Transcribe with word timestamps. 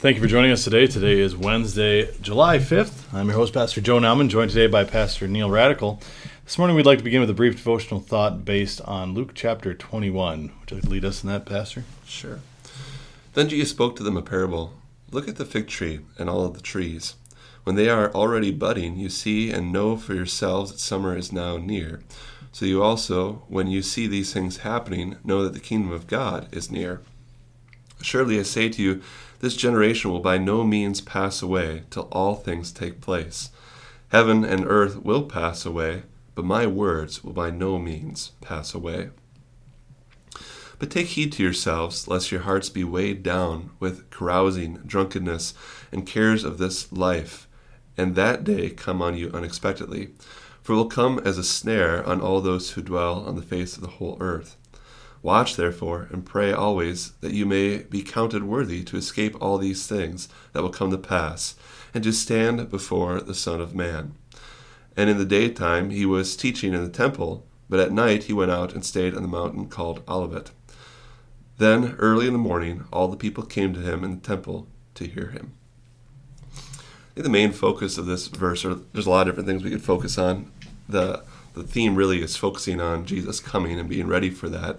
Thank 0.00 0.14
you 0.14 0.22
for 0.22 0.28
joining 0.28 0.52
us 0.52 0.62
today. 0.62 0.86
Today 0.86 1.18
is 1.18 1.36
Wednesday, 1.36 2.14
July 2.20 2.58
5th. 2.58 3.12
I'm 3.12 3.26
your 3.26 3.34
host, 3.34 3.52
Pastor 3.52 3.80
Joe 3.80 3.98
Nauman, 3.98 4.28
joined 4.28 4.52
today 4.52 4.68
by 4.68 4.84
Pastor 4.84 5.26
Neil 5.26 5.50
Radical. 5.50 6.00
This 6.44 6.56
morning, 6.56 6.76
we'd 6.76 6.86
like 6.86 6.98
to 6.98 7.04
begin 7.04 7.20
with 7.20 7.30
a 7.30 7.34
brief 7.34 7.56
devotional 7.56 7.98
thought 7.98 8.44
based 8.44 8.80
on 8.82 9.12
Luke 9.12 9.32
chapter 9.34 9.74
21. 9.74 10.52
Would 10.60 10.70
you 10.70 10.76
like 10.76 10.84
to 10.84 10.88
lead 10.88 11.04
us 11.04 11.24
in 11.24 11.28
that, 11.30 11.46
Pastor? 11.46 11.82
Sure. 12.06 12.38
Then 13.34 13.48
Jesus 13.48 13.70
spoke 13.70 13.96
to 13.96 14.04
them 14.04 14.16
a 14.16 14.22
parable 14.22 14.72
Look 15.10 15.26
at 15.26 15.34
the 15.34 15.44
fig 15.44 15.66
tree 15.66 15.98
and 16.16 16.30
all 16.30 16.44
of 16.44 16.54
the 16.54 16.62
trees. 16.62 17.16
When 17.64 17.74
they 17.74 17.88
are 17.88 18.14
already 18.14 18.52
budding, 18.52 18.98
you 18.98 19.08
see 19.08 19.50
and 19.50 19.72
know 19.72 19.96
for 19.96 20.14
yourselves 20.14 20.70
that 20.70 20.78
summer 20.78 21.16
is 21.16 21.32
now 21.32 21.56
near. 21.56 22.02
So 22.52 22.66
you 22.66 22.84
also, 22.84 23.42
when 23.48 23.66
you 23.66 23.82
see 23.82 24.06
these 24.06 24.32
things 24.32 24.58
happening, 24.58 25.16
know 25.24 25.42
that 25.42 25.54
the 25.54 25.60
kingdom 25.60 25.90
of 25.90 26.06
God 26.06 26.46
is 26.52 26.70
near. 26.70 27.00
Surely 28.00 28.38
I 28.38 28.42
say 28.44 28.68
to 28.68 28.80
you, 28.80 29.02
this 29.40 29.56
generation 29.56 30.10
will 30.10 30.20
by 30.20 30.38
no 30.38 30.64
means 30.64 31.00
pass 31.00 31.42
away 31.42 31.84
till 31.90 32.08
all 32.12 32.34
things 32.34 32.72
take 32.72 33.00
place. 33.00 33.50
Heaven 34.08 34.44
and 34.44 34.64
earth 34.66 35.02
will 35.02 35.24
pass 35.24 35.64
away, 35.64 36.02
but 36.34 36.44
my 36.44 36.66
words 36.66 37.22
will 37.22 37.32
by 37.32 37.50
no 37.50 37.78
means 37.78 38.32
pass 38.40 38.74
away. 38.74 39.10
But 40.78 40.90
take 40.90 41.08
heed 41.08 41.32
to 41.32 41.42
yourselves, 41.42 42.06
lest 42.06 42.30
your 42.30 42.42
hearts 42.42 42.68
be 42.68 42.84
weighed 42.84 43.22
down 43.22 43.70
with 43.80 44.08
carousing, 44.10 44.74
drunkenness, 44.86 45.54
and 45.90 46.06
cares 46.06 46.44
of 46.44 46.58
this 46.58 46.92
life, 46.92 47.48
and 47.96 48.14
that 48.14 48.44
day 48.44 48.70
come 48.70 49.02
on 49.02 49.16
you 49.16 49.30
unexpectedly. 49.34 50.10
For 50.62 50.74
it 50.74 50.76
will 50.76 50.86
come 50.86 51.18
as 51.20 51.38
a 51.38 51.44
snare 51.44 52.06
on 52.06 52.20
all 52.20 52.40
those 52.40 52.72
who 52.72 52.82
dwell 52.82 53.24
on 53.26 53.34
the 53.34 53.42
face 53.42 53.76
of 53.76 53.82
the 53.82 53.88
whole 53.88 54.16
earth. 54.20 54.56
Watch 55.22 55.56
therefore, 55.56 56.08
and 56.12 56.24
pray 56.24 56.52
always, 56.52 57.12
that 57.20 57.32
you 57.32 57.44
may 57.44 57.78
be 57.78 58.02
counted 58.02 58.44
worthy 58.44 58.84
to 58.84 58.96
escape 58.96 59.36
all 59.40 59.58
these 59.58 59.86
things 59.86 60.28
that 60.52 60.62
will 60.62 60.70
come 60.70 60.90
to 60.90 60.98
pass, 60.98 61.56
and 61.92 62.04
to 62.04 62.12
stand 62.12 62.70
before 62.70 63.20
the 63.20 63.34
Son 63.34 63.60
of 63.60 63.74
Man. 63.74 64.14
And 64.96 65.10
in 65.10 65.18
the 65.18 65.24
daytime 65.24 65.90
he 65.90 66.06
was 66.06 66.36
teaching 66.36 66.72
in 66.72 66.82
the 66.82 66.90
temple, 66.90 67.46
but 67.68 67.80
at 67.80 67.92
night 67.92 68.24
he 68.24 68.32
went 68.32 68.50
out 68.50 68.72
and 68.72 68.84
stayed 68.84 69.14
on 69.14 69.22
the 69.22 69.28
mountain 69.28 69.68
called 69.68 70.02
Olivet. 70.08 70.50
Then, 71.58 71.96
early 71.98 72.28
in 72.28 72.32
the 72.32 72.38
morning, 72.38 72.84
all 72.92 73.08
the 73.08 73.16
people 73.16 73.44
came 73.44 73.74
to 73.74 73.80
him 73.80 74.04
in 74.04 74.14
the 74.14 74.26
temple 74.26 74.68
to 74.94 75.06
hear 75.06 75.28
him. 75.28 75.52
The 77.16 77.28
main 77.28 77.50
focus 77.50 77.98
of 77.98 78.06
this 78.06 78.28
verse, 78.28 78.64
or 78.64 78.76
there's 78.92 79.06
a 79.06 79.10
lot 79.10 79.22
of 79.22 79.34
different 79.34 79.48
things 79.48 79.64
we 79.64 79.70
could 79.70 79.82
focus 79.82 80.16
on. 80.18 80.52
The 80.88 81.24
the 81.58 81.64
theme 81.64 81.96
really 81.96 82.22
is 82.22 82.36
focusing 82.36 82.80
on 82.80 83.04
Jesus 83.04 83.40
coming 83.40 83.78
and 83.78 83.88
being 83.88 84.06
ready 84.06 84.30
for 84.30 84.48
that. 84.48 84.78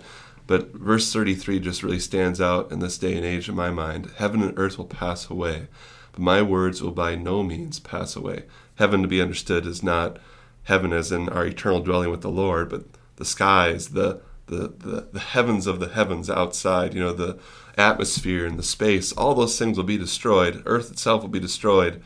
But 0.49 0.73
verse 0.73 1.13
33 1.13 1.59
just 1.59 1.83
really 1.83 1.99
stands 1.99 2.41
out 2.41 2.71
in 2.71 2.79
this 2.79 2.97
day 2.97 3.15
and 3.15 3.23
age 3.23 3.47
in 3.47 3.55
my 3.55 3.69
mind. 3.69 4.09
Heaven 4.17 4.41
and 4.41 4.57
earth 4.57 4.79
will 4.79 4.85
pass 4.85 5.29
away, 5.29 5.67
but 6.11 6.21
my 6.21 6.41
words 6.41 6.81
will 6.81 6.89
by 6.89 7.13
no 7.13 7.43
means 7.43 7.79
pass 7.79 8.15
away. 8.15 8.45
Heaven, 8.73 9.03
to 9.03 9.07
be 9.07 9.21
understood, 9.21 9.67
is 9.67 9.83
not 9.83 10.17
heaven 10.63 10.91
as 10.91 11.11
in 11.11 11.29
our 11.29 11.45
eternal 11.45 11.81
dwelling 11.81 12.09
with 12.09 12.21
the 12.21 12.31
Lord, 12.31 12.67
but 12.67 12.85
the 13.17 13.25
skies, 13.25 13.89
the 13.89 14.21
the, 14.47 14.73
the, 14.75 15.07
the 15.13 15.19
heavens 15.19 15.67
of 15.67 15.79
the 15.79 15.89
heavens 15.89 16.31
outside, 16.31 16.95
you 16.95 16.99
know, 16.99 17.13
the 17.13 17.37
atmosphere 17.77 18.47
and 18.47 18.57
the 18.57 18.63
space, 18.63 19.11
all 19.11 19.35
those 19.35 19.59
things 19.59 19.77
will 19.77 19.83
be 19.83 19.99
destroyed. 19.99 20.63
Earth 20.65 20.89
itself 20.89 21.21
will 21.21 21.29
be 21.29 21.39
destroyed, 21.39 22.01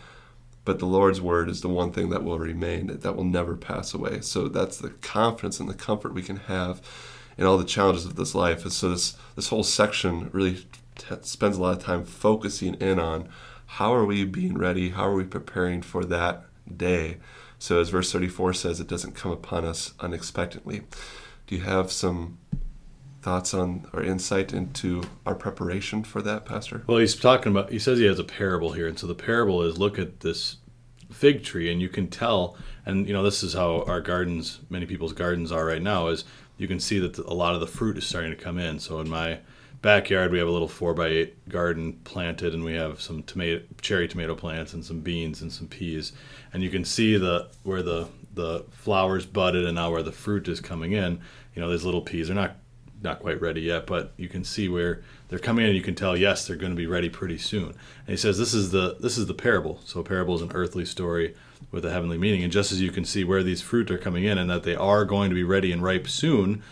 but 0.66 0.80
the 0.80 0.86
Lord's 0.86 1.22
word 1.22 1.48
is 1.48 1.62
the 1.62 1.70
one 1.70 1.94
thing 1.94 2.10
that 2.10 2.26
will 2.26 2.40
remain, 2.40 2.88
that 2.88 3.16
will 3.16 3.24
never 3.24 3.56
pass 3.56 3.94
away. 3.94 4.20
So 4.20 4.50
that's 4.50 4.80
the 4.80 4.90
confidence 4.90 5.62
and 5.62 5.70
the 5.70 5.74
comfort 5.74 6.14
we 6.14 6.22
can 6.22 6.36
have 6.36 6.82
and 7.38 7.48
all 7.48 7.58
the 7.58 7.66
challenges 7.66 8.06
of 8.06 8.16
this 8.16 8.36
life. 8.36 8.64
And 8.64 8.72
so 8.72 8.90
this 8.90 9.18
this 9.36 9.48
whole 9.48 9.64
section 9.64 10.30
really 10.32 10.66
t- 10.96 11.16
spends 11.22 11.58
a 11.58 11.62
lot 11.62 11.78
of 11.78 11.84
time 11.84 12.06
focusing 12.06 12.76
in 12.76 13.00
on 13.00 13.30
how 13.66 13.94
are 13.94 14.06
we 14.06 14.24
being 14.24 14.58
ready, 14.58 14.90
how 14.90 15.08
are 15.08 15.16
we 15.16 15.24
preparing 15.24 15.82
for 15.82 16.06
that 16.06 16.46
day. 16.76 17.18
So 17.58 17.80
as 17.80 17.90
verse 17.90 18.12
34 18.12 18.54
says, 18.54 18.80
it 18.80 18.88
doesn't 18.88 19.16
come 19.16 19.32
upon 19.32 19.66
us 19.66 19.94
unexpectedly. 20.00 20.82
Do 21.48 21.56
you 21.56 21.62
have 21.62 21.92
some 21.92 22.38
thoughts 23.22 23.54
on 23.54 23.88
or 23.94 24.04
insight 24.04 24.54
into 24.54 25.04
our 25.26 25.34
preparation 25.34 26.04
for 26.04 26.22
that, 26.22 26.46
Pastor? 26.46 26.84
Well, 26.88 26.98
he's 26.98 27.16
talking 27.16 27.52
about. 27.52 27.72
He 27.72 27.80
says 27.80 27.98
he 27.98 28.06
has 28.06 28.20
a 28.20 28.24
parable 28.24 28.74
here, 28.74 28.88
and 28.88 29.00
so 29.00 29.08
the 29.08 29.16
parable 29.16 29.64
is 29.64 29.78
look 29.78 29.98
at 29.98 30.20
this 30.20 30.58
fig 31.10 31.44
tree, 31.44 31.72
and 31.72 31.82
you 31.82 31.90
can 31.90 32.08
tell. 32.10 32.58
And 32.86 33.08
you 33.08 33.14
know, 33.14 33.24
this 33.24 33.44
is 33.44 33.54
how 33.54 33.84
our 33.84 34.02
gardens, 34.02 34.60
many 34.70 34.86
people's 34.86 35.14
gardens 35.14 35.52
are 35.52 35.66
right 35.66 35.82
now. 35.82 36.08
Is 36.08 36.26
you 36.58 36.68
can 36.68 36.80
see 36.80 37.00
that 37.00 37.18
a 37.18 37.34
lot 37.34 37.56
of 37.56 37.60
the 37.60 37.68
fruit 37.68 37.98
is 37.98 38.06
starting 38.06 38.32
to 38.32 38.38
come 38.38 38.58
in. 38.58 38.80
So 38.80 39.00
in 39.00 39.10
my 39.10 39.40
backyard, 39.82 40.32
we 40.32 40.40
have 40.40 40.48
a 40.48 40.52
little 40.52 40.68
four 40.68 40.94
by 40.94 41.08
eight 41.08 41.50
garden 41.50 41.94
planted, 42.04 42.54
and 42.54 42.64
we 42.64 42.74
have 42.74 43.02
some 43.02 43.24
tomato, 43.24 43.64
cherry 43.82 44.08
tomato 44.08 44.36
plants, 44.36 44.74
and 44.74 44.84
some 44.84 45.00
beans 45.02 45.42
and 45.42 45.52
some 45.52 45.68
peas. 45.68 46.14
And 46.54 46.64
you 46.64 46.70
can 46.70 46.86
see 46.86 47.18
the 47.18 47.50
where 47.64 47.84
the 47.84 48.08
the 48.34 48.66
flowers 48.72 49.26
budded, 49.26 49.66
and 49.66 49.76
now 49.76 49.92
where 49.92 50.04
the 50.04 50.12
fruit 50.12 50.48
is 50.48 50.60
coming 50.60 50.94
in. 50.94 51.20
You 51.54 51.62
know, 51.62 51.70
these 51.70 51.84
little 51.84 52.02
peas 52.02 52.30
are 52.30 52.36
not 52.36 52.56
not 53.04 53.20
quite 53.20 53.42
ready 53.42 53.62
yet, 53.62 53.86
but 53.86 54.14
you 54.18 54.30
can 54.30 54.44
see 54.44 54.70
where 54.70 55.02
they're 55.28 55.40
coming 55.40 55.64
in. 55.64 55.70
And 55.70 55.78
you 55.78 55.84
can 55.84 55.96
tell, 55.96 56.16
yes, 56.16 56.48
they're 56.48 56.56
going 56.56 56.72
to 56.72 56.78
be 56.78 56.88
ready 56.88 57.10
pretty 57.10 57.38
soon. 57.38 57.70
And 57.70 58.08
he 58.08 58.18
says 58.18 58.38
this 58.38 58.54
is 58.54 58.72
the 58.72 58.96
this 59.00 59.18
is 59.18 59.28
the 59.28 59.34
parable. 59.34 59.80
So 59.86 60.00
a 60.00 60.04
parable 60.04 60.36
is 60.36 60.42
an 60.42 60.52
earthly 60.54 60.86
story 60.86 61.36
with 61.72 61.86
a 61.86 61.92
heavenly 61.92 62.18
meaning. 62.18 62.44
And 62.44 62.52
just 62.52 62.72
as 62.72 62.82
you 62.82 62.92
can 62.92 63.06
see 63.06 63.24
where 63.24 63.44
these 63.44 63.62
fruit 63.62 63.92
are 63.92 63.98
coming 63.98 64.24
in 64.24 64.38
and 64.38 64.50
that 64.50 64.64
they 64.64 64.76
are 64.76 65.06
going 65.06 65.30
to 65.30 65.36
be 65.36 65.44
ready 65.44 65.72
and 65.72 65.84
ripe 65.84 66.08
soon, 66.08 66.64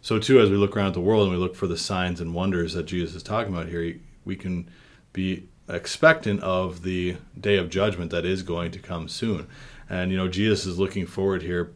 so 0.00 0.18
too 0.18 0.40
as 0.40 0.48
we 0.48 0.56
look 0.56 0.76
around 0.76 0.94
the 0.94 1.00
world 1.00 1.24
and 1.24 1.32
we 1.32 1.42
look 1.42 1.56
for 1.56 1.66
the 1.66 1.76
signs 1.76 2.20
and 2.20 2.34
wonders 2.34 2.72
that 2.74 2.86
Jesus 2.86 3.14
is 3.14 3.22
talking 3.22 3.52
about 3.52 3.68
here, 3.68 3.96
we 4.24 4.36
can 4.36 4.70
be 5.12 5.48
expectant 5.68 6.40
of 6.42 6.82
the 6.82 7.16
day 7.38 7.56
of 7.56 7.70
judgment 7.70 8.10
that 8.10 8.24
is 8.24 8.42
going 8.42 8.70
to 8.72 8.78
come 8.78 9.08
soon. 9.08 9.46
And 9.88 10.10
you 10.10 10.16
know, 10.16 10.28
Jesus 10.28 10.66
is 10.66 10.78
looking 10.78 11.06
forward 11.06 11.42
here 11.42 11.72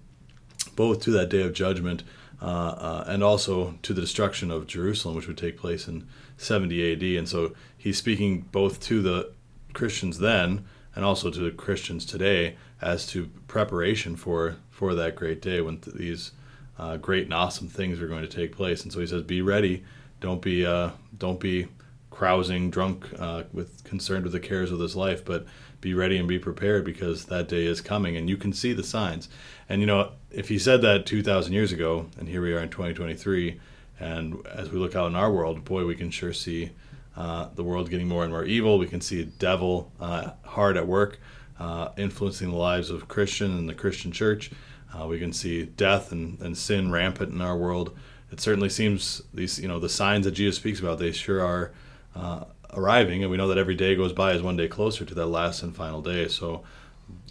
both 0.77 1.01
to 1.03 1.11
that 1.13 1.29
day 1.29 1.43
of 1.43 1.53
judgment 1.53 2.03
uh, 2.43 2.45
uh, 2.45 3.05
and 3.07 3.23
also 3.23 3.79
to 3.83 3.95
the 3.95 4.01
destruction 4.01 4.51
of 4.51 4.67
Jerusalem, 4.67 5.17
which 5.17 5.27
would 5.27 5.39
take 5.39 5.57
place 5.57 5.89
in 5.89 6.07
70 6.37 6.93
AD. 6.93 7.03
And 7.19 7.29
so 7.29 7.55
he's 7.77 7.99
speaking 7.99 8.43
both 8.53 8.81
to 8.81 9.01
the 9.03 9.33
Christians 9.73 10.19
then 10.19 10.65
and 10.95 11.05
also 11.05 11.31
to 11.31 11.41
the 11.41 11.51
Christians 11.51 12.05
today 12.05 12.57
as 12.81 13.07
to 13.09 13.31
preparation 13.49 14.17
for 14.17 14.57
for 14.71 14.95
that 14.95 15.15
great 15.15 15.41
day 15.41 15.61
when 15.61 15.79
th- 15.79 15.97
these 15.97 16.33
uh, 16.79 16.97
great 16.97 17.25
and 17.25 17.35
awesome 17.35 17.69
things 17.69 18.01
are 18.01 18.09
going 18.09 18.23
to 18.23 18.29
take 18.29 18.55
place. 18.55 18.83
And 18.83 18.93
so 18.93 19.01
he 19.01 19.07
says, 19.07 19.23
"Be 19.23 19.41
ready. 19.41 19.85
Don't 20.21 20.43
be 20.43 20.67
uh, 20.67 20.91
don't 21.17 21.41
be 21.41 21.69
carousing, 22.15 22.71
drunk, 22.71 23.07
uh, 23.19 23.45
with 23.53 23.85
concerned 23.85 24.25
with 24.25 24.33
the 24.33 24.41
cares 24.41 24.71
of 24.71 24.79
this 24.79 24.95
life, 24.95 25.25
but 25.25 25.47
be 25.81 25.95
ready 25.95 26.17
and 26.17 26.29
be 26.29 26.39
prepared 26.39 26.85
because 26.85 27.27
that 27.27 27.49
day 27.49 27.67
is 27.67 27.81
coming, 27.81 28.17
and 28.17 28.29
you 28.29 28.37
can 28.37 28.53
see 28.53 28.73
the 28.73 28.83
signs." 28.83 29.29
And 29.69 29.81
you 29.81 29.87
know, 29.87 30.13
if 30.31 30.49
he 30.49 30.59
said 30.59 30.83
that 30.83 31.07
two 31.07 31.23
thousand 31.23 31.53
years 31.53 31.73
ago, 31.73 32.07
and 32.19 32.29
here 32.29 32.43
we 32.43 32.53
are 32.53 32.61
in 32.61 32.71
2023, 32.71 33.61
and 34.01 34.47
as 34.47 34.71
we 34.71 34.79
look 34.79 34.95
out 34.95 35.07
in 35.07 35.17
our 35.17 35.31
world, 35.31 35.65
boy, 35.65 35.85
we 35.85 35.95
can 35.95 36.11
sure 36.11 36.33
see 36.33 36.71
uh, 37.17 37.49
the 37.55 37.63
world 37.63 37.91
getting 37.91 38.09
more 38.09 38.25
and 38.25 38.33
more 38.33 38.45
evil. 38.45 38.79
We 38.79 38.87
can 38.87 39.01
see 39.01 39.21
a 39.21 39.25
devil 39.25 39.93
uh, 40.01 40.31
hard 40.45 40.77
at 40.77 40.87
work, 40.87 41.21
uh, 41.59 41.91
influencing 41.97 42.51
the 42.51 42.57
lives 42.57 42.91
of 42.91 43.09
Christian 43.09 43.57
and 43.57 43.69
the 43.69 43.75
Christian 43.75 44.13
church. 44.13 44.51
Uh, 44.93 45.07
we 45.07 45.19
can 45.19 45.33
see 45.33 45.65
death 45.65 46.13
and, 46.13 46.41
and 46.41 46.57
sin 46.57 46.91
rampant 46.91 47.33
in 47.33 47.41
our 47.41 47.57
world. 47.57 47.97
It 48.31 48.41
certainly 48.41 48.69
seems 48.69 49.23
these, 49.33 49.61
you 49.61 49.69
know, 49.69 49.79
the 49.79 49.89
signs 49.89 50.25
that 50.25 50.33
Jesus 50.33 50.57
speaks 50.57 50.81
about, 50.81 50.99
they 50.99 51.13
sure 51.13 51.41
are 51.41 51.73
uh, 52.15 52.45
arriving, 52.73 53.23
and 53.23 53.31
we 53.31 53.37
know 53.37 53.49
that 53.49 53.59
every 53.59 53.75
day 53.75 53.95
goes 53.95 54.13
by 54.13 54.33
is 54.33 54.43
one 54.43 54.57
day 54.57 54.69
closer 54.69 55.05
to 55.05 55.15
that 55.15 55.27
last 55.27 55.63
and 55.63 55.75
final 55.75 56.03
day. 56.03 56.29
So 56.29 56.65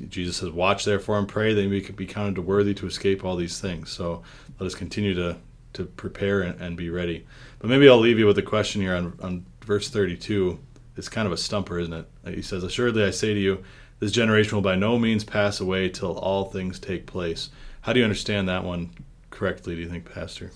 Jesus 0.10 0.38
says, 0.38 0.50
"Watch 0.50 0.86
therefore 0.86 1.18
and 1.18 1.28
pray 1.28 1.54
that 1.54 1.70
we 1.70 1.82
could 1.82 1.96
be 1.96 2.06
counted 2.06 2.40
worthy 2.40 2.74
to 2.76 2.88
escape 2.88 3.24
all 3.24 3.36
these 3.36 3.60
things." 3.60 3.92
So 3.92 4.24
let 4.60 4.68
us 4.68 4.76
continue 4.76 5.14
to 5.16 5.38
to 5.74 5.86
prepare 5.86 6.42
and, 6.42 6.60
and 6.62 6.78
be 6.78 6.90
ready. 6.90 7.26
But 7.60 7.70
maybe 7.70 7.90
I'll 7.90 7.98
leave 7.98 8.20
you 8.20 8.28
with 8.28 8.38
a 8.38 8.44
question 8.44 8.82
here 8.82 8.96
on, 8.96 9.18
on 9.22 9.46
verse 9.66 9.90
32 9.90 10.60
It's 10.96 11.10
kind 11.10 11.26
of 11.26 11.32
a 11.32 11.38
stumper, 11.38 11.80
isn't 11.80 11.94
it? 11.94 12.36
He 12.36 12.42
says, 12.42 12.64
Assuredly 12.64 13.03
I 13.03 13.09
say 13.09 13.34
to 13.34 13.40
you, 13.40 13.64
this 14.00 14.12
generation 14.12 14.56
will 14.56 14.62
by 14.62 14.76
no 14.76 15.00
means 15.00 15.24
pass 15.24 15.59
away 15.59 15.90
till 15.90 16.18
all 16.18 16.46
things 16.46 16.79
take 16.79 17.06
place. 17.06 17.50
How 17.82 17.94
do 17.94 18.00
you 18.00 18.06
understand 18.06 18.50
that 18.50 18.64
one 18.64 18.91
correctly, 19.29 19.76
do 19.76 19.82
you 19.82 19.90
think, 19.90 20.12
Pastor? 20.12 20.52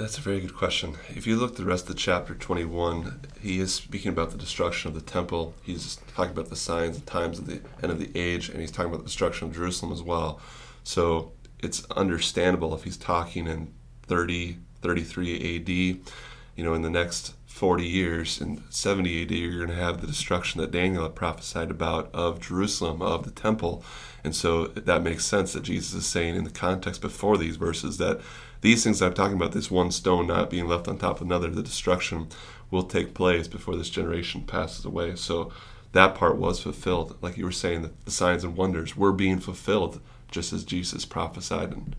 That's 0.00 0.16
a 0.16 0.22
very 0.22 0.40
good 0.40 0.56
question. 0.56 0.96
If 1.10 1.26
you 1.26 1.36
look 1.36 1.56
the 1.56 1.64
rest 1.66 1.90
of 1.90 1.96
chapter 1.96 2.34
21, 2.34 3.20
he 3.42 3.60
is 3.60 3.74
speaking 3.74 4.10
about 4.10 4.30
the 4.30 4.38
destruction 4.38 4.88
of 4.88 4.94
the 4.94 5.02
temple. 5.02 5.52
He's 5.62 5.96
talking 6.16 6.32
about 6.32 6.48
the 6.48 6.56
signs 6.56 6.96
and 6.96 7.06
times 7.06 7.38
of 7.38 7.44
the 7.46 7.60
end 7.82 7.92
of 7.92 7.98
the 7.98 8.10
age, 8.18 8.48
and 8.48 8.62
he's 8.62 8.70
talking 8.70 8.90
about 8.90 9.02
the 9.02 9.08
destruction 9.08 9.48
of 9.48 9.54
Jerusalem 9.54 9.92
as 9.92 10.02
well. 10.02 10.40
So 10.84 11.32
it's 11.58 11.84
understandable 11.90 12.74
if 12.74 12.84
he's 12.84 12.96
talking 12.96 13.46
in 13.46 13.74
30, 14.04 14.56
33 14.80 15.56
AD, 15.56 15.68
you 15.68 16.64
know, 16.64 16.72
in 16.72 16.80
the 16.80 16.88
next 16.88 17.34
40 17.44 17.84
years, 17.84 18.40
in 18.40 18.62
70 18.70 19.24
AD, 19.24 19.30
you're 19.32 19.66
going 19.66 19.76
to 19.76 19.84
have 19.84 20.00
the 20.00 20.06
destruction 20.06 20.62
that 20.62 20.70
Daniel 20.70 21.02
had 21.02 21.14
prophesied 21.14 21.70
about 21.70 22.08
of 22.14 22.40
Jerusalem, 22.40 23.02
of 23.02 23.24
the 23.24 23.30
temple. 23.30 23.84
And 24.24 24.34
so 24.34 24.68
that 24.68 25.02
makes 25.02 25.26
sense 25.26 25.52
that 25.52 25.64
Jesus 25.64 25.92
is 25.92 26.06
saying 26.06 26.36
in 26.36 26.44
the 26.44 26.50
context 26.50 27.02
before 27.02 27.36
these 27.36 27.56
verses 27.56 27.98
that 27.98 28.22
these 28.60 28.84
things 28.84 29.00
I'm 29.00 29.14
talking 29.14 29.36
about, 29.36 29.52
this 29.52 29.70
one 29.70 29.90
stone 29.90 30.26
not 30.26 30.50
being 30.50 30.68
left 30.68 30.88
on 30.88 30.98
top 30.98 31.20
of 31.20 31.26
another, 31.26 31.48
the 31.48 31.62
destruction, 31.62 32.28
will 32.70 32.82
take 32.82 33.14
place 33.14 33.48
before 33.48 33.76
this 33.76 33.90
generation 33.90 34.42
passes 34.42 34.84
away. 34.84 35.16
So 35.16 35.52
that 35.92 36.14
part 36.14 36.36
was 36.36 36.60
fulfilled. 36.60 37.16
Like 37.20 37.36
you 37.36 37.44
were 37.44 37.52
saying, 37.52 37.82
that 37.82 38.04
the 38.04 38.10
signs 38.10 38.44
and 38.44 38.56
wonders 38.56 38.96
were 38.96 39.12
being 39.12 39.40
fulfilled 39.40 40.00
just 40.30 40.52
as 40.52 40.64
Jesus 40.64 41.04
prophesied 41.04 41.72
and 41.72 41.96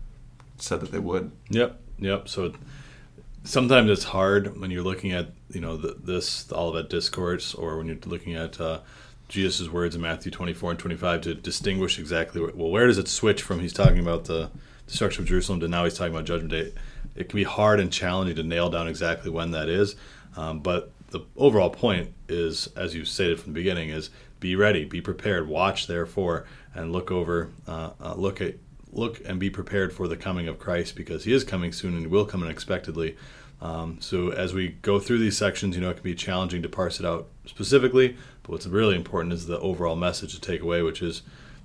said 0.56 0.80
that 0.80 0.92
they 0.92 0.98
would. 0.98 1.32
Yep, 1.50 1.80
yep. 1.98 2.28
So 2.28 2.54
sometimes 3.44 3.90
it's 3.90 4.04
hard 4.04 4.60
when 4.60 4.70
you're 4.70 4.82
looking 4.82 5.12
at 5.12 5.30
you 5.50 5.60
know 5.60 5.76
the, 5.76 5.96
this 6.02 6.44
the 6.44 6.56
Olivet 6.56 6.88
discourse 6.88 7.54
or 7.54 7.76
when 7.76 7.86
you're 7.86 7.96
looking 8.06 8.34
at 8.34 8.60
uh, 8.60 8.80
Jesus' 9.28 9.68
words 9.68 9.94
in 9.94 10.00
Matthew 10.00 10.30
24 10.30 10.72
and 10.72 10.78
25 10.78 11.20
to 11.22 11.34
distinguish 11.34 11.98
exactly 11.98 12.40
where, 12.40 12.52
well 12.54 12.70
where 12.70 12.86
does 12.86 12.98
it 12.98 13.08
switch 13.08 13.42
from 13.42 13.60
he's 13.60 13.72
talking 13.72 13.98
about 13.98 14.24
the 14.24 14.50
destruction 14.92 15.22
of 15.22 15.28
Jerusalem 15.28 15.58
to 15.60 15.68
now 15.68 15.84
he's 15.84 15.94
talking 15.94 16.12
about 16.12 16.26
judgment 16.26 16.50
day. 16.50 16.72
It 17.16 17.28
can 17.28 17.36
be 17.36 17.44
hard 17.44 17.80
and 17.80 17.90
challenging 17.90 18.36
to 18.36 18.42
nail 18.42 18.70
down 18.70 18.86
exactly 18.86 19.30
when 19.30 19.50
that 19.52 19.68
is, 19.68 19.96
um, 20.36 20.60
but 20.60 20.92
the 21.10 21.20
overall 21.36 21.70
point 21.70 22.12
is, 22.28 22.68
as 22.76 22.94
you 22.94 23.04
stated 23.04 23.40
from 23.40 23.52
the 23.52 23.60
beginning, 23.60 23.90
is 23.90 24.10
be 24.40 24.56
ready, 24.56 24.84
be 24.84 25.00
prepared, 25.00 25.48
watch 25.48 25.86
therefore, 25.86 26.46
and 26.74 26.92
look 26.92 27.10
over, 27.10 27.50
uh, 27.66 27.90
uh, 28.00 28.14
look 28.14 28.40
at 28.40 28.54
look 28.92 29.22
and 29.24 29.40
be 29.40 29.48
prepared 29.48 29.92
for 29.92 30.06
the 30.06 30.16
coming 30.16 30.48
of 30.48 30.58
Christ 30.58 30.94
because 30.96 31.24
He 31.24 31.32
is 31.32 31.44
coming 31.44 31.72
soon 31.72 31.94
and 31.94 32.02
he 32.02 32.06
will 32.06 32.26
come 32.26 32.42
unexpectedly. 32.42 33.16
Um, 33.62 33.98
so 34.00 34.30
as 34.30 34.52
we 34.52 34.68
go 34.82 34.98
through 34.98 35.18
these 35.18 35.38
sections, 35.38 35.74
you 35.74 35.80
know, 35.80 35.90
it 35.90 35.94
can 35.94 36.02
be 36.02 36.14
challenging 36.14 36.62
to 36.62 36.68
parse 36.68 37.00
it 37.00 37.06
out 37.06 37.28
specifically, 37.46 38.16
but 38.42 38.52
what's 38.52 38.66
really 38.66 38.96
important 38.96 39.32
is 39.32 39.46
the 39.46 39.60
overall 39.60 39.96
message 39.96 40.34
to 40.34 40.40
take 40.40 40.60
away, 40.60 40.82
which 40.82 41.00
is 41.00 41.22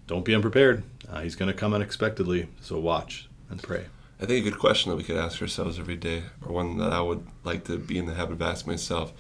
don't 0.08 0.26
be 0.26 0.34
unprepared. 0.34 0.84
Uh, 1.08 1.22
he's 1.22 1.36
going 1.36 1.52
to 1.52 1.58
come 1.58 1.74
unexpectedly, 1.74 2.48
so 2.62 2.80
watch 2.80 3.30
and 3.50 3.62
pray. 3.62 3.86
I 4.20 4.26
think 4.26 4.46
a 4.46 4.50
good 4.50 4.60
question 4.60 4.90
that 4.90 4.96
we 4.96 5.04
could 5.04 5.18
ask 5.18 5.42
ourselves 5.42 5.78
every 5.78 5.96
day, 5.96 6.24
or 6.44 6.52
one 6.52 6.78
that 6.80 6.92
I 6.92 7.02
would 7.02 7.28
like 7.44 7.66
to 7.66 7.78
be 7.78 8.00
in 8.00 8.08
the 8.08 8.16
habit 8.16 8.34
of 8.34 8.42
asking 8.42 8.74
myself, 8.74 9.14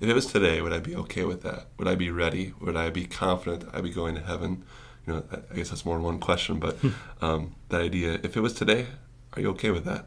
if 0.00 0.08
it 0.08 0.14
was 0.14 0.26
today, 0.26 0.60
would 0.60 0.72
I 0.72 0.80
be 0.80 0.96
okay 0.96 1.24
with 1.24 1.42
that? 1.42 1.66
Would 1.78 1.86
I 1.86 1.94
be 1.94 2.10
ready? 2.10 2.54
Would 2.60 2.76
I 2.76 2.90
be 2.90 3.04
confident 3.04 3.68
I'd 3.72 3.84
be 3.84 3.90
going 3.90 4.14
to 4.16 4.22
heaven? 4.22 4.64
You 5.06 5.12
know, 5.12 5.24
I 5.50 5.54
guess 5.54 5.68
that's 5.68 5.84
more 5.84 5.96
than 5.96 6.04
one 6.04 6.18
question, 6.18 6.58
but 6.58 6.76
hmm. 6.76 6.90
um, 7.20 7.54
that 7.68 7.82
idea, 7.82 8.18
if 8.22 8.36
it 8.36 8.40
was 8.40 8.54
today, 8.54 8.86
are 9.34 9.40
you 9.40 9.50
okay 9.50 9.70
with 9.70 9.84
that? 9.84 10.06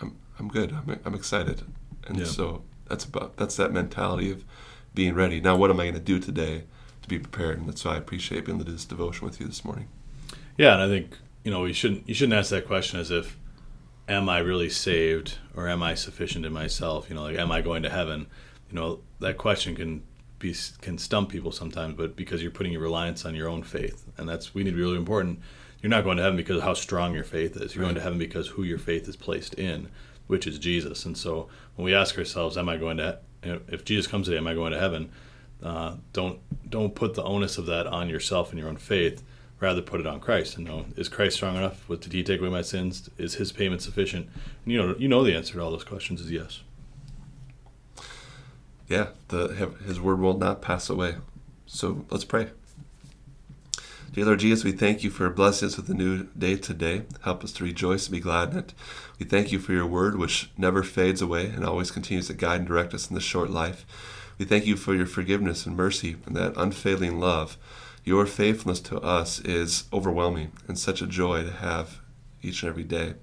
I'm, 0.00 0.16
I'm 0.38 0.48
good. 0.48 0.72
I'm, 0.72 0.98
I'm 1.04 1.14
excited. 1.14 1.62
And 2.06 2.18
yeah. 2.18 2.24
so 2.24 2.64
that's 2.88 3.04
about, 3.04 3.36
that's 3.36 3.56
that 3.56 3.72
mentality 3.72 4.30
of 4.30 4.44
being 4.94 5.14
ready. 5.14 5.40
Now, 5.40 5.56
what 5.56 5.70
am 5.70 5.78
I 5.78 5.84
going 5.84 5.94
to 5.94 6.00
do 6.00 6.18
today 6.18 6.64
to 7.06 7.10
be 7.10 7.18
prepared? 7.18 7.58
And 7.58 7.68
that's 7.68 7.84
why 7.84 7.94
I 7.94 7.96
appreciate 7.96 8.44
being 8.44 8.56
able 8.56 8.64
to 8.64 8.70
do 8.70 8.76
this 8.76 8.84
devotion 8.84 9.26
with 9.26 9.40
you 9.40 9.46
this 9.46 9.64
morning. 9.64 9.88
Yeah. 10.58 10.74
And 10.74 10.82
I 10.82 10.88
think, 10.88 11.16
you 11.44 11.50
know, 11.50 11.62
we 11.62 11.72
shouldn't, 11.72 12.08
you 12.08 12.14
shouldn't 12.14 12.38
ask 12.38 12.50
that 12.50 12.66
question 12.66 13.00
as 13.00 13.10
if, 13.10 13.36
am 14.08 14.28
I 14.28 14.38
really 14.38 14.68
saved 14.68 15.38
or 15.54 15.68
am 15.68 15.82
I 15.82 15.94
sufficient 15.94 16.44
in 16.44 16.52
myself? 16.52 17.08
You 17.08 17.16
know, 17.16 17.22
like, 17.22 17.36
am 17.36 17.50
I 17.50 17.60
going 17.60 17.82
to 17.82 17.90
heaven? 17.90 18.26
You 18.70 18.74
know, 18.74 19.00
that 19.20 19.38
question 19.38 19.74
can 19.74 20.02
be 20.38 20.54
can 20.80 20.98
stump 20.98 21.28
people 21.30 21.52
sometimes, 21.52 21.94
but 21.96 22.16
because 22.16 22.42
you're 22.42 22.50
putting 22.50 22.72
your 22.72 22.82
reliance 22.82 23.24
on 23.24 23.34
your 23.34 23.48
own 23.48 23.62
faith, 23.62 24.04
and 24.18 24.28
that's 24.28 24.54
we 24.54 24.64
need 24.64 24.70
to 24.70 24.76
be 24.76 24.82
really 24.82 24.96
important. 24.96 25.40
You're 25.82 25.90
not 25.90 26.04
going 26.04 26.16
to 26.16 26.22
heaven 26.22 26.36
because 26.36 26.58
of 26.58 26.62
how 26.62 26.74
strong 26.74 27.14
your 27.14 27.24
faith 27.24 27.56
is. 27.56 27.74
You're 27.74 27.82
right. 27.82 27.88
going 27.88 27.94
to 27.96 28.02
heaven 28.02 28.18
because 28.18 28.48
who 28.48 28.62
your 28.62 28.78
faith 28.78 29.08
is 29.08 29.16
placed 29.16 29.54
in, 29.54 29.88
which 30.26 30.46
is 30.46 30.58
Jesus. 30.58 31.04
And 31.04 31.16
so 31.16 31.48
when 31.76 31.84
we 31.84 31.94
ask 31.94 32.18
ourselves, 32.18 32.56
"Am 32.56 32.68
I 32.68 32.76
going 32.76 32.98
to? 32.98 33.18
If 33.42 33.84
Jesus 33.84 34.06
comes 34.06 34.26
today, 34.26 34.38
am 34.38 34.46
I 34.46 34.54
going 34.54 34.72
to 34.72 34.78
heaven?" 34.78 35.10
Uh, 35.62 35.96
don't 36.12 36.38
don't 36.68 36.94
put 36.94 37.14
the 37.14 37.22
onus 37.22 37.58
of 37.58 37.66
that 37.66 37.86
on 37.86 38.08
yourself 38.08 38.50
and 38.50 38.58
your 38.58 38.68
own 38.68 38.76
faith. 38.76 39.22
Rather, 39.58 39.80
put 39.80 40.00
it 40.00 40.06
on 40.06 40.20
Christ 40.20 40.56
and 40.56 40.66
know: 40.66 40.86
Is 40.96 41.08
Christ 41.08 41.36
strong 41.36 41.56
enough? 41.56 41.86
Did 41.88 42.12
He 42.12 42.22
take 42.22 42.40
away 42.40 42.50
my 42.50 42.62
sins? 42.62 43.08
Is 43.16 43.34
His 43.34 43.52
payment 43.52 43.82
sufficient? 43.82 44.28
And 44.64 44.72
you 44.72 44.78
know, 44.78 44.94
you 44.98 45.08
know 45.08 45.24
the 45.24 45.34
answer 45.34 45.54
to 45.54 45.62
all 45.62 45.70
those 45.70 45.84
questions 45.84 46.20
is 46.20 46.30
yes 46.30 46.60
yeah, 48.88 49.08
the 49.28 49.74
His 49.84 50.00
word 50.00 50.20
will 50.20 50.38
not 50.38 50.62
pass 50.62 50.88
away. 50.88 51.16
So 51.66 52.04
let's 52.10 52.24
pray. 52.24 52.48
Dear 54.12 54.26
Lord 54.26 54.40
Jesus, 54.40 54.64
we 54.64 54.72
thank 54.72 55.04
you 55.04 55.10
for 55.10 55.28
blessing 55.28 55.66
us 55.66 55.76
with 55.76 55.90
a 55.90 55.94
new 55.94 56.24
day 56.38 56.56
today. 56.56 57.02
Help 57.22 57.44
us 57.44 57.52
to 57.52 57.64
rejoice 57.64 58.06
and 58.06 58.14
be 58.14 58.20
glad 58.20 58.52
in 58.52 58.58
it. 58.58 58.72
We 59.18 59.26
thank 59.26 59.52
you 59.52 59.58
for 59.58 59.72
your 59.72 59.84
word, 59.84 60.16
which 60.16 60.50
never 60.56 60.82
fades 60.82 61.20
away 61.20 61.46
and 61.46 61.64
always 61.64 61.90
continues 61.90 62.28
to 62.28 62.34
guide 62.34 62.60
and 62.60 62.68
direct 62.68 62.94
us 62.94 63.10
in 63.10 63.14
this 63.14 63.24
short 63.24 63.50
life. 63.50 63.84
We 64.38 64.44
thank 64.44 64.66
you 64.66 64.76
for 64.76 64.94
your 64.94 65.06
forgiveness 65.06 65.66
and 65.66 65.76
mercy 65.76 66.16
and 66.26 66.36
that 66.36 66.56
unfailing 66.56 67.18
love. 67.18 67.56
Your 68.04 68.26
faithfulness 68.26 68.80
to 68.80 69.00
us 69.00 69.40
is 69.40 69.84
overwhelming 69.92 70.52
and 70.68 70.78
such 70.78 71.02
a 71.02 71.06
joy 71.06 71.42
to 71.42 71.52
have 71.52 72.00
each 72.42 72.62
and 72.62 72.70
every 72.70 72.84
day. 72.84 73.14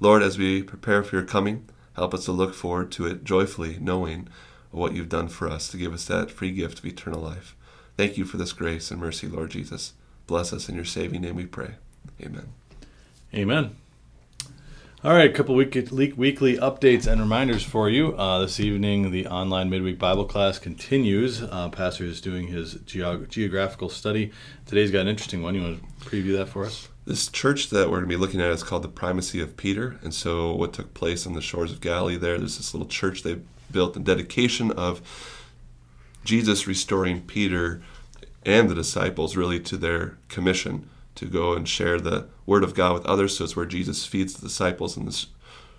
Lord, 0.00 0.22
as 0.22 0.38
we 0.38 0.62
prepare 0.62 1.02
for 1.02 1.16
your 1.16 1.24
coming, 1.24 1.68
help 1.96 2.14
us 2.14 2.26
to 2.26 2.32
look 2.32 2.54
forward 2.54 2.92
to 2.92 3.06
it 3.06 3.24
joyfully, 3.24 3.78
knowing 3.80 4.28
what 4.70 4.92
you've 4.92 5.08
done 5.08 5.28
for 5.28 5.48
us 5.48 5.68
to 5.68 5.76
give 5.76 5.92
us 5.92 6.04
that 6.04 6.30
free 6.30 6.52
gift 6.52 6.78
of 6.78 6.86
eternal 6.86 7.20
life. 7.20 7.56
Thank 7.96 8.16
you 8.16 8.24
for 8.24 8.36
this 8.36 8.52
grace 8.52 8.90
and 8.90 9.00
mercy, 9.00 9.26
Lord 9.26 9.50
Jesus. 9.50 9.94
Bless 10.26 10.52
us 10.52 10.68
in 10.68 10.76
your 10.76 10.84
saving 10.84 11.22
name, 11.22 11.36
we 11.36 11.46
pray. 11.46 11.76
Amen. 12.22 12.52
Amen. 13.34 13.76
All 15.04 15.14
right, 15.14 15.30
a 15.30 15.32
couple 15.32 15.54
week, 15.54 15.74
weekly 16.16 16.56
updates 16.56 17.06
and 17.06 17.20
reminders 17.20 17.62
for 17.62 17.88
you. 17.88 18.16
Uh, 18.16 18.40
this 18.40 18.58
evening, 18.58 19.12
the 19.12 19.28
online 19.28 19.70
midweek 19.70 19.96
Bible 19.96 20.24
class 20.24 20.58
continues. 20.58 21.40
Uh, 21.40 21.68
Pastor 21.68 22.02
is 22.02 22.20
doing 22.20 22.48
his 22.48 22.74
geog- 22.74 23.28
geographical 23.28 23.90
study. 23.90 24.32
Today's 24.66 24.90
got 24.90 25.02
an 25.02 25.06
interesting 25.06 25.40
one. 25.40 25.54
You 25.54 25.62
want 25.62 25.80
to 25.80 26.04
preview 26.04 26.36
that 26.38 26.46
for 26.46 26.64
us? 26.64 26.88
This 27.04 27.28
church 27.28 27.70
that 27.70 27.88
we're 27.88 27.98
going 27.98 28.08
to 28.10 28.16
be 28.16 28.16
looking 28.16 28.40
at 28.40 28.50
is 28.50 28.64
called 28.64 28.82
the 28.82 28.88
Primacy 28.88 29.40
of 29.40 29.56
Peter. 29.56 30.00
And 30.02 30.12
so, 30.12 30.52
what 30.52 30.72
took 30.72 30.94
place 30.94 31.28
on 31.28 31.34
the 31.34 31.40
shores 31.40 31.70
of 31.70 31.80
Galilee 31.80 32.16
there, 32.16 32.36
there's 32.36 32.56
this 32.56 32.74
little 32.74 32.88
church 32.88 33.22
they 33.22 33.38
built 33.70 33.96
in 33.96 34.02
dedication 34.02 34.72
of 34.72 35.00
Jesus 36.24 36.66
restoring 36.66 37.20
Peter 37.20 37.80
and 38.44 38.68
the 38.68 38.74
disciples 38.74 39.36
really 39.36 39.60
to 39.60 39.76
their 39.76 40.18
commission 40.28 40.90
to 41.14 41.26
go 41.26 41.52
and 41.52 41.68
share 41.68 42.00
the 42.00 42.26
word 42.48 42.64
of 42.64 42.74
God 42.74 42.94
with 42.94 43.04
others. 43.04 43.36
So 43.36 43.44
it's 43.44 43.54
where 43.54 43.66
Jesus 43.66 44.06
feeds 44.06 44.32
the 44.32 44.48
disciples 44.48 44.96
in 44.96 45.04
the 45.04 45.26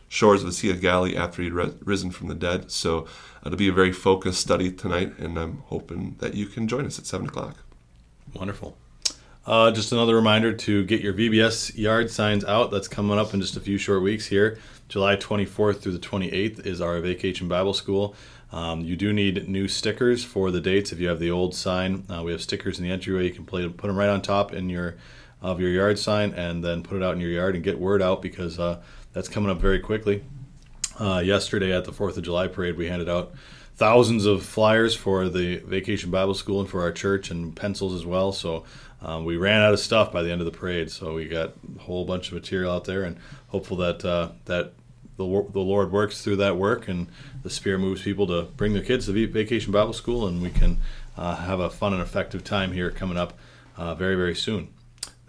shores 0.07 0.41
of 0.41 0.47
the 0.47 0.53
Sea 0.53 0.69
of 0.69 0.79
Galilee 0.79 1.17
after 1.17 1.41
he'd 1.41 1.51
risen 1.51 2.11
from 2.11 2.27
the 2.27 2.35
dead. 2.35 2.69
So 2.71 3.07
it'll 3.43 3.57
be 3.57 3.67
a 3.67 3.73
very 3.73 3.91
focused 3.91 4.39
study 4.39 4.71
tonight, 4.71 5.17
and 5.17 5.37
I'm 5.37 5.63
hoping 5.65 6.15
that 6.19 6.35
you 6.35 6.45
can 6.45 6.67
join 6.67 6.85
us 6.85 6.99
at 6.99 7.07
7 7.07 7.27
o'clock. 7.27 7.57
Wonderful. 8.35 8.77
Uh, 9.47 9.71
just 9.71 9.91
another 9.91 10.15
reminder 10.15 10.53
to 10.53 10.83
get 10.85 11.01
your 11.01 11.13
VBS 11.13 11.75
yard 11.75 12.11
signs 12.11 12.45
out. 12.45 12.69
That's 12.69 12.87
coming 12.87 13.17
up 13.17 13.33
in 13.33 13.41
just 13.41 13.57
a 13.57 13.59
few 13.59 13.79
short 13.79 14.03
weeks 14.03 14.27
here. 14.27 14.59
July 14.89 15.15
24th 15.15 15.79
through 15.79 15.93
the 15.93 15.99
28th 15.99 16.65
is 16.67 16.81
our 16.81 16.99
Vacation 16.99 17.47
Bible 17.47 17.73
School. 17.73 18.13
Um, 18.51 18.81
you 18.81 18.95
do 18.95 19.11
need 19.11 19.49
new 19.49 19.67
stickers 19.67 20.23
for 20.23 20.51
the 20.51 20.61
dates. 20.61 20.91
If 20.91 20.99
you 20.99 21.07
have 21.07 21.19
the 21.19 21.31
old 21.31 21.55
sign, 21.55 22.05
uh, 22.09 22.21
we 22.23 22.31
have 22.31 22.41
stickers 22.41 22.77
in 22.77 22.85
the 22.85 22.91
entryway. 22.91 23.25
You 23.25 23.31
can 23.31 23.45
play, 23.45 23.67
put 23.67 23.87
them 23.87 23.97
right 23.97 24.09
on 24.09 24.21
top 24.21 24.53
in 24.53 24.69
your 24.69 24.97
of 25.41 25.59
your 25.59 25.69
yard 25.69 25.97
sign, 25.97 26.33
and 26.33 26.63
then 26.63 26.83
put 26.83 26.97
it 26.97 27.03
out 27.03 27.13
in 27.13 27.21
your 27.21 27.31
yard 27.31 27.55
and 27.55 27.63
get 27.63 27.79
word 27.79 28.01
out 28.01 28.21
because 28.21 28.59
uh, 28.59 28.81
that's 29.13 29.29
coming 29.29 29.49
up 29.49 29.59
very 29.59 29.79
quickly. 29.79 30.23
Uh, 30.99 31.21
yesterday 31.23 31.73
at 31.73 31.85
the 31.85 31.93
Fourth 31.93 32.17
of 32.17 32.23
July 32.23 32.47
parade, 32.47 32.75
we 32.75 32.87
handed 32.87 33.07
out 33.07 33.33
thousands 33.75 34.25
of 34.25 34.43
flyers 34.43 34.93
for 34.93 35.29
the 35.29 35.57
Vacation 35.59 36.11
Bible 36.11 36.33
School 36.33 36.59
and 36.59 36.69
for 36.69 36.81
our 36.81 36.91
church, 36.91 37.31
and 37.31 37.55
pencils 37.55 37.93
as 37.93 38.05
well. 38.05 38.33
So 38.33 38.65
um, 39.01 39.23
we 39.23 39.37
ran 39.37 39.61
out 39.61 39.73
of 39.73 39.79
stuff 39.79 40.11
by 40.11 40.21
the 40.23 40.31
end 40.31 40.41
of 40.41 40.45
the 40.45 40.57
parade, 40.57 40.91
so 40.91 41.13
we 41.13 41.25
got 41.25 41.53
a 41.77 41.81
whole 41.83 42.03
bunch 42.03 42.27
of 42.27 42.33
material 42.33 42.71
out 42.73 42.83
there, 42.83 43.03
and 43.03 43.17
hopeful 43.47 43.77
that 43.77 44.03
uh, 44.03 44.31
that 44.45 44.73
the, 45.15 45.25
the 45.25 45.59
Lord 45.59 45.91
works 45.91 46.21
through 46.21 46.37
that 46.37 46.57
work 46.57 46.87
and 46.87 47.07
the 47.43 47.49
Spirit 47.49 47.79
moves 47.79 48.01
people 48.01 48.27
to 48.27 48.43
bring 48.43 48.73
their 48.73 48.83
kids 48.83 49.05
to 49.05 49.27
Vacation 49.27 49.71
Bible 49.71 49.93
School, 49.93 50.27
and 50.27 50.41
we 50.41 50.49
can 50.49 50.77
uh, 51.17 51.35
have 51.35 51.61
a 51.61 51.69
fun 51.69 51.93
and 51.93 52.01
effective 52.01 52.43
time 52.43 52.73
here 52.73 52.91
coming 52.91 53.17
up 53.17 53.33
uh, 53.77 53.95
very 53.95 54.15
very 54.15 54.35
soon. 54.35 54.67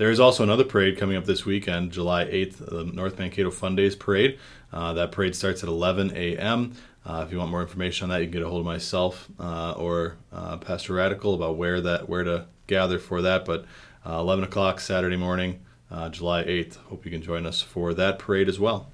There 0.00 0.11
is 0.11 0.19
also 0.19 0.42
another 0.42 0.64
parade 0.64 0.97
coming 0.97 1.19
up 1.19 1.26
this 1.26 1.45
weekend, 1.45 1.92
July 1.92 2.25
8th, 2.25 2.71
the 2.71 2.85
North 2.85 3.19
Mankato 3.19 3.50
Fun 3.50 3.76
Days 3.76 3.95
Parade. 3.95 4.38
Uh, 4.73 4.95
that 4.95 5.12
parade 5.12 5.37
starts 5.37 5.62
at 5.62 5.69
11 5.69 6.12
a.m. 6.16 6.73
Uh, 7.04 7.23
if 7.26 7.30
you 7.30 7.37
want 7.37 7.50
more 7.50 7.61
information 7.61 8.04
on 8.04 8.09
that, 8.09 8.21
you 8.21 8.25
can 8.25 8.33
get 8.33 8.42
a 8.42 8.49
hold 8.49 8.61
of 8.61 8.64
myself 8.64 9.28
uh, 9.38 9.73
or 9.73 10.16
uh, 10.33 10.57
Pastor 10.57 10.95
Radical 10.95 11.35
about 11.35 11.59
where 11.59 11.83
that 11.83 12.09
where 12.09 12.25
to 12.25 12.47
gather 12.66 12.99
for 12.99 13.21
that. 13.21 13.45
But 13.45 13.66
uh, 14.07 14.14
11 14.21 14.45
o'clock 14.45 14.80
Saturday 14.80 15.19
morning, 15.19 15.61
uh, 15.90 16.09
July 16.09 16.45
8th. 16.45 16.76
Hope 16.76 17.04
you 17.04 17.11
can 17.11 17.21
join 17.21 17.45
us 17.45 17.61
for 17.61 17.92
that 17.92 18.19
parade 18.19 18.49
as 18.49 18.59
well. 18.59 18.90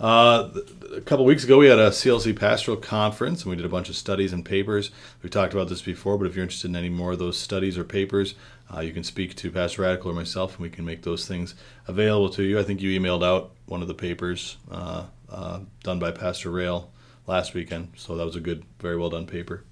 Uh, 0.00 0.50
a 0.94 1.00
couple 1.00 1.24
weeks 1.24 1.42
ago, 1.42 1.58
we 1.58 1.66
had 1.66 1.78
a 1.78 1.90
CLC 1.90 2.36
Pastoral 2.36 2.76
Conference, 2.76 3.42
and 3.42 3.50
we 3.50 3.56
did 3.56 3.64
a 3.64 3.68
bunch 3.68 3.88
of 3.88 3.96
studies 3.96 4.32
and 4.32 4.44
papers. 4.44 4.92
We 5.22 5.30
talked 5.30 5.52
about 5.52 5.68
this 5.68 5.82
before, 5.82 6.16
but 6.16 6.26
if 6.26 6.36
you're 6.36 6.44
interested 6.44 6.68
in 6.68 6.76
any 6.76 6.88
more 6.88 7.12
of 7.12 7.18
those 7.18 7.36
studies 7.36 7.76
or 7.76 7.82
papers, 7.82 8.34
uh, 8.74 8.80
you 8.80 8.92
can 8.92 9.02
speak 9.02 9.34
to 9.36 9.50
Pastor 9.50 9.82
Radical 9.82 10.10
or 10.10 10.14
myself, 10.14 10.52
and 10.52 10.60
we 10.60 10.70
can 10.70 10.84
make 10.84 11.02
those 11.02 11.26
things 11.26 11.54
available 11.86 12.28
to 12.30 12.42
you. 12.42 12.58
I 12.58 12.62
think 12.62 12.80
you 12.80 12.98
emailed 12.98 13.24
out 13.24 13.52
one 13.66 13.82
of 13.82 13.88
the 13.88 13.94
papers 13.94 14.56
uh, 14.70 15.04
uh 15.30 15.60
done 15.82 15.98
by 15.98 16.10
Pastor 16.10 16.50
Rail 16.50 16.90
last 17.26 17.54
weekend, 17.54 17.92
so 17.96 18.16
that 18.16 18.24
was 18.24 18.36
a 18.36 18.40
good, 18.40 18.64
very 18.80 18.96
well 18.96 19.10
done 19.10 19.26
paper. 19.26 19.64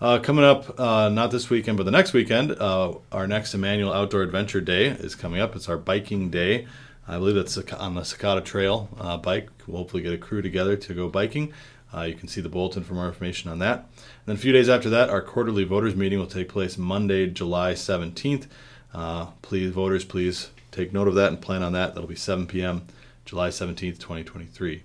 Uh, 0.00 0.18
coming 0.18 0.44
up, 0.44 0.78
uh, 0.78 1.08
not 1.08 1.30
this 1.30 1.48
weekend, 1.48 1.76
but 1.76 1.84
the 1.84 1.90
next 1.90 2.12
weekend, 2.12 2.52
uh, 2.52 2.94
our 3.12 3.26
next 3.26 3.54
Emmanuel 3.54 3.92
Outdoor 3.92 4.22
Adventure 4.22 4.60
Day 4.60 4.86
is 4.86 5.14
coming 5.14 5.40
up. 5.40 5.54
It's 5.54 5.68
our 5.68 5.78
biking 5.78 6.30
day. 6.30 6.66
I 7.06 7.18
believe 7.18 7.34
that's 7.34 7.56
on 7.56 7.94
the 7.94 8.00
Sakatah 8.00 8.44
Trail 8.44 8.88
bike. 9.22 9.50
We'll 9.66 9.78
hopefully 9.78 10.02
get 10.02 10.12
a 10.12 10.18
crew 10.18 10.42
together 10.42 10.76
to 10.76 10.94
go 10.94 11.08
biking. 11.08 11.52
Uh, 11.94 12.02
you 12.02 12.14
can 12.14 12.28
see 12.28 12.40
the 12.40 12.48
bulletin 12.48 12.82
for 12.82 12.94
more 12.94 13.06
information 13.06 13.50
on 13.50 13.58
that. 13.60 13.78
And 13.78 14.26
then 14.26 14.36
a 14.36 14.38
few 14.38 14.52
days 14.52 14.68
after 14.68 14.90
that, 14.90 15.10
our 15.10 15.22
quarterly 15.22 15.64
voters 15.64 15.94
meeting 15.94 16.18
will 16.18 16.26
take 16.26 16.48
place 16.48 16.76
Monday, 16.76 17.28
July 17.28 17.74
17th. 17.74 18.46
Uh, 18.92 19.26
please, 19.42 19.70
voters, 19.70 20.04
please 20.04 20.50
take 20.70 20.92
note 20.92 21.08
of 21.08 21.14
that 21.14 21.28
and 21.28 21.40
plan 21.40 21.62
on 21.62 21.72
that. 21.72 21.94
That'll 21.94 22.08
be 22.08 22.16
7 22.16 22.46
p.m., 22.46 22.82
July 23.24 23.48
17th, 23.48 23.98
2023. 23.98 24.82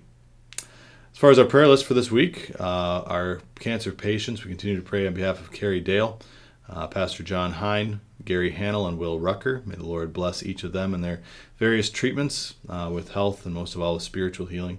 As 1.12 1.18
far 1.18 1.30
as 1.30 1.38
our 1.38 1.44
prayer 1.44 1.68
list 1.68 1.84
for 1.84 1.94
this 1.94 2.10
week, 2.10 2.52
uh, 2.58 3.02
our 3.06 3.40
cancer 3.58 3.92
patients, 3.92 4.44
we 4.44 4.50
continue 4.50 4.76
to 4.76 4.82
pray 4.82 5.06
on 5.06 5.14
behalf 5.14 5.40
of 5.40 5.52
Carrie 5.52 5.82
Dahle, 5.82 6.20
uh, 6.68 6.86
Pastor 6.86 7.22
John 7.22 7.54
Hein, 7.54 8.00
Gary 8.24 8.52
Hanel, 8.52 8.88
and 8.88 8.98
Will 8.98 9.18
Roettger. 9.18 9.62
May 9.66 9.74
the 9.74 9.84
Lord 9.84 10.12
bless 10.12 10.42
each 10.42 10.64
of 10.64 10.72
them 10.72 10.94
in 10.94 11.00
their 11.00 11.20
various 11.58 11.90
treatments 11.90 12.54
uh, 12.68 12.90
with 12.92 13.12
health 13.12 13.44
and 13.44 13.54
most 13.54 13.74
of 13.74 13.82
all, 13.82 13.94
the 13.94 14.00
spiritual 14.00 14.46
healing. 14.46 14.78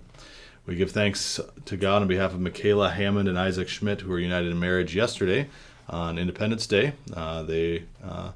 We 0.71 0.77
give 0.77 0.91
thanks 0.91 1.37
to 1.65 1.75
God 1.75 2.01
on 2.01 2.07
behalf 2.07 2.33
of 2.33 2.39
Mikkela 2.39 2.93
Hammond 2.93 3.27
and 3.27 3.37
Isaac 3.37 3.67
Schmitt, 3.67 3.99
who 3.99 4.09
were 4.09 4.19
united 4.19 4.51
in 4.51 4.57
marriage 4.57 4.95
yesterday 4.95 5.49
on 5.89 6.17
Independence 6.17 6.65
Day. 6.65 6.93
Uh, 7.13 7.43
they 7.43 7.83
uh, 8.01 8.31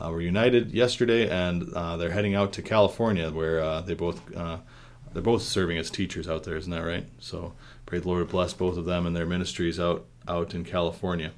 uh, 0.00 0.08
were 0.08 0.20
united 0.20 0.70
yesterday, 0.70 1.28
and 1.28 1.64
uh, 1.74 1.96
they're 1.96 2.12
heading 2.12 2.36
out 2.36 2.52
to 2.52 2.62
California, 2.62 3.28
where 3.32 3.58
uh, 3.58 3.80
they 3.80 3.94
both 3.94 4.24
they're 4.28 5.20
both 5.20 5.42
serving 5.42 5.78
as 5.78 5.90
teachers 5.90 6.28
out 6.28 6.44
there. 6.44 6.56
Isn't 6.56 6.70
that 6.70 6.84
right? 6.84 7.06
So 7.18 7.54
pray 7.86 7.98
the 7.98 8.06
Lord 8.06 8.28
bless 8.28 8.52
both 8.52 8.76
of 8.76 8.84
them 8.84 9.04
and 9.04 9.16
their 9.16 9.26
ministries 9.26 9.80
out 9.80 10.04
out 10.28 10.54
in 10.54 10.64
California. 10.64 11.32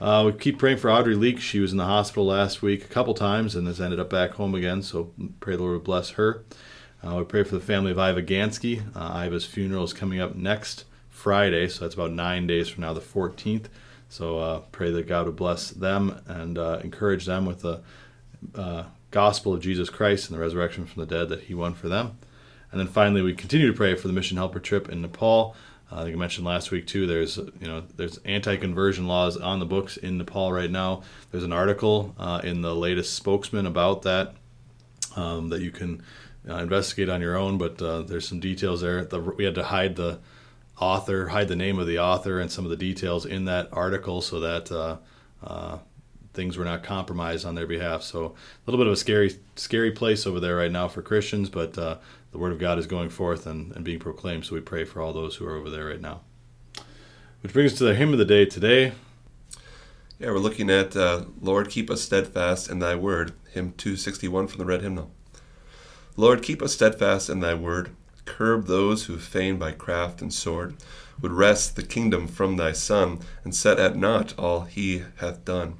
Uh, 0.00 0.22
we 0.26 0.38
keep 0.38 0.60
praying 0.60 0.76
for 0.76 0.92
Audrey 0.92 1.16
Lueck. 1.16 1.40
She 1.40 1.58
was 1.58 1.72
in 1.72 1.78
the 1.78 1.86
hospital 1.86 2.26
last 2.26 2.62
week 2.62 2.84
a 2.84 2.88
couple 2.88 3.14
times 3.14 3.56
and 3.56 3.66
has 3.66 3.80
ended 3.80 3.98
up 3.98 4.10
back 4.10 4.34
home 4.34 4.54
again. 4.54 4.80
So 4.82 5.10
pray 5.40 5.56
the 5.56 5.64
Lord 5.64 5.82
bless 5.82 6.10
her. 6.10 6.44
Uh, 7.04 7.16
we 7.16 7.24
pray 7.24 7.44
for 7.44 7.54
the 7.54 7.60
family 7.60 7.90
of 7.90 7.98
Iva 7.98 8.22
Ganske. 8.22 8.82
Uh, 8.94 9.24
Iva's 9.24 9.44
funeral 9.44 9.84
is 9.84 9.92
coming 9.92 10.20
up 10.20 10.34
next 10.34 10.84
Friday, 11.10 11.68
so 11.68 11.84
that's 11.84 11.94
about 11.94 12.12
nine 12.12 12.46
days 12.46 12.68
from 12.68 12.82
now, 12.82 12.92
the 12.92 13.00
14th. 13.00 13.66
So 14.08 14.38
uh, 14.38 14.60
pray 14.72 14.90
that 14.92 15.06
God 15.06 15.26
would 15.26 15.36
bless 15.36 15.70
them 15.70 16.20
and 16.26 16.58
uh, 16.58 16.80
encourage 16.82 17.26
them 17.26 17.44
with 17.44 17.60
the 17.60 17.80
uh, 18.54 18.84
gospel 19.10 19.52
of 19.52 19.60
Jesus 19.60 19.90
Christ 19.90 20.28
and 20.28 20.36
the 20.36 20.42
resurrection 20.42 20.86
from 20.86 21.00
the 21.00 21.06
dead 21.06 21.28
that 21.28 21.42
He 21.44 21.54
won 21.54 21.74
for 21.74 21.88
them. 21.88 22.18
And 22.70 22.80
then 22.80 22.88
finally, 22.88 23.22
we 23.22 23.34
continue 23.34 23.66
to 23.66 23.76
pray 23.76 23.94
for 23.94 24.08
the 24.08 24.14
mission 24.14 24.36
helper 24.36 24.60
trip 24.60 24.88
in 24.88 25.02
Nepal. 25.02 25.54
Uh, 25.90 25.96
I 25.96 26.02
think 26.04 26.16
I 26.16 26.18
mentioned 26.18 26.46
last 26.46 26.70
week 26.70 26.86
too. 26.86 27.06
There's 27.06 27.36
you 27.36 27.66
know 27.66 27.84
there's 27.96 28.18
anti-conversion 28.24 29.06
laws 29.06 29.36
on 29.36 29.60
the 29.60 29.66
books 29.66 29.96
in 29.96 30.18
Nepal 30.18 30.52
right 30.52 30.70
now. 30.70 31.02
There's 31.30 31.44
an 31.44 31.52
article 31.52 32.14
in 32.42 32.62
the 32.62 32.74
latest 32.74 33.14
Spokesman 33.14 33.66
about 33.66 34.02
that 34.02 34.34
um, 35.16 35.48
that 35.50 35.62
you 35.62 35.70
can 35.70 36.02
uh, 36.48 36.56
investigate 36.56 37.08
on 37.08 37.20
your 37.20 37.36
own. 37.36 37.58
But 37.58 37.80
uh, 37.80 38.02
there's 38.02 38.28
some 38.28 38.40
details 38.40 38.80
there. 38.80 39.04
The, 39.04 39.20
we 39.20 39.44
had 39.44 39.54
to 39.56 39.64
hide 39.64 39.96
the 39.96 40.20
author, 40.78 41.28
hide 41.28 41.48
the 41.48 41.56
name 41.56 41.78
of 41.78 41.86
the 41.86 41.98
author, 41.98 42.40
and 42.40 42.50
some 42.50 42.64
of 42.64 42.70
the 42.70 42.76
details 42.76 43.26
in 43.26 43.46
that 43.46 43.68
article 43.72 44.20
so 44.20 44.40
that 44.40 44.70
uh, 44.70 44.96
uh, 45.42 45.78
things 46.34 46.56
were 46.56 46.64
not 46.64 46.82
compromised 46.82 47.46
on 47.46 47.54
their 47.54 47.66
behalf. 47.66 48.02
So 48.02 48.24
a 48.26 48.70
little 48.70 48.78
bit 48.78 48.86
of 48.86 48.92
a 48.92 48.96
scary, 48.96 49.36
scary 49.56 49.90
place 49.90 50.26
over 50.26 50.38
there 50.38 50.56
right 50.56 50.70
now 50.70 50.86
for 50.86 51.02
Christians, 51.02 51.48
but 51.48 51.76
uh, 51.78 51.96
the 52.30 52.38
word 52.38 52.52
of 52.52 52.58
God 52.58 52.78
is 52.78 52.86
going 52.86 53.08
forth 53.08 53.46
and, 53.46 53.74
and 53.74 53.84
being 53.84 53.98
proclaimed. 53.98 54.44
So 54.44 54.54
we 54.54 54.60
pray 54.60 54.84
for 54.84 55.00
all 55.00 55.12
those 55.12 55.36
who 55.36 55.46
are 55.46 55.56
over 55.56 55.70
there 55.70 55.86
right 55.86 56.00
now. 56.00 56.20
Which 57.40 57.52
brings 57.52 57.72
us 57.72 57.78
to 57.78 57.84
the 57.84 57.94
hymn 57.94 58.12
of 58.12 58.18
the 58.18 58.24
day 58.24 58.44
today. 58.44 58.92
Yeah, 60.18 60.30
we're 60.30 60.38
looking 60.38 60.70
at 60.70 60.96
uh, 60.96 61.24
Lord, 61.40 61.68
keep 61.68 61.90
us 61.90 62.02
steadfast 62.02 62.70
in 62.70 62.78
thy 62.78 62.94
word, 62.94 63.32
hymn 63.52 63.72
261 63.76 64.48
from 64.48 64.58
the 64.58 64.64
Red 64.64 64.82
Hymnal. 64.82 65.10
Lord, 66.16 66.42
keep 66.42 66.62
us 66.62 66.72
steadfast 66.72 67.28
in 67.28 67.40
thy 67.40 67.54
word, 67.54 67.90
curb 68.24 68.66
those 68.66 69.04
who 69.04 69.18
fain 69.18 69.58
by 69.58 69.72
craft 69.72 70.22
and 70.22 70.32
sword 70.32 70.74
would 71.20 71.32
wrest 71.32 71.76
the 71.76 71.82
kingdom 71.82 72.26
from 72.26 72.56
thy 72.56 72.72
Son, 72.72 73.20
and 73.44 73.54
set 73.54 73.78
at 73.78 73.96
naught 73.96 74.34
all 74.38 74.62
he 74.62 75.02
hath 75.16 75.44
done. 75.44 75.74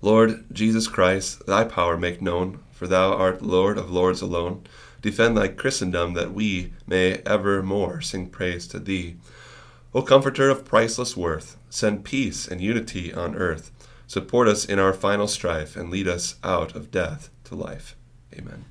Lord 0.00 0.44
Jesus 0.52 0.88
Christ, 0.88 1.46
thy 1.46 1.64
power 1.64 1.96
make 1.96 2.22
known, 2.22 2.60
for 2.72 2.86
thou 2.86 3.12
art 3.12 3.42
Lord 3.42 3.78
of 3.78 3.90
lords 3.90 4.20
alone. 4.20 4.62
Defend 5.00 5.36
thy 5.36 5.48
Christendom 5.48 6.14
that 6.14 6.32
we 6.32 6.72
may 6.86 7.22
evermore 7.26 8.00
sing 8.00 8.28
praise 8.28 8.66
to 8.68 8.78
thee. 8.78 9.16
O 9.94 10.02
Comforter 10.02 10.48
of 10.48 10.64
priceless 10.64 11.16
worth, 11.16 11.56
send 11.68 12.04
peace 12.04 12.48
and 12.48 12.60
unity 12.60 13.12
on 13.12 13.36
earth. 13.36 13.70
Support 14.06 14.48
us 14.48 14.64
in 14.64 14.78
our 14.78 14.92
final 14.92 15.28
strife 15.28 15.76
and 15.76 15.90
lead 15.90 16.08
us 16.08 16.36
out 16.42 16.74
of 16.74 16.90
death 16.90 17.30
to 17.44 17.54
life. 17.54 17.96
Amen. 18.36 18.64